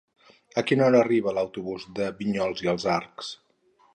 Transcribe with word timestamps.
A 0.61 0.63
quina 0.69 0.85
hora 0.85 1.01
arriba 1.03 1.33
l'autobús 1.39 1.85
de 2.01 2.09
Vinyols 2.21 2.65
i 2.69 2.73
els 2.75 2.87
Arcs? 2.97 3.33